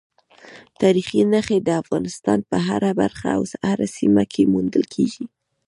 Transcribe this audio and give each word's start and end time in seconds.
تاریخي 0.81 1.19
نښې 1.31 1.57
د 1.63 1.69
افغانستان 1.81 2.39
په 2.49 2.57
هره 2.67 2.91
برخه 3.01 3.27
او 3.37 3.41
هره 3.69 3.87
سیمه 3.97 4.23
کې 4.33 4.43
موندل 4.53 4.83
کېږي. 4.93 5.25